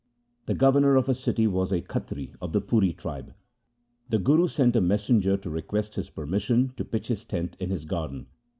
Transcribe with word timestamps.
The 0.47 0.55
governor 0.55 0.95
of 0.95 1.05
the 1.05 1.13
city 1.13 1.45
was 1.45 1.71
a 1.71 1.79
Khatri 1.83 2.33
of 2.41 2.53
the 2.53 2.59
Puri 2.59 2.91
tribe. 2.91 3.35
The 4.09 4.17
Guru 4.17 4.47
sent 4.47 4.75
a 4.75 4.81
messenger 4.81 5.37
to 5.37 5.49
request 5.51 5.93
his 5.93 6.09
permis 6.09 6.41
sion 6.41 6.73
to 6.77 6.83
pitch 6.85 7.09
his 7.09 7.23
tent 7.23 7.55
in 7.59 7.69
his 7.69 7.85
garden. 7.85 8.25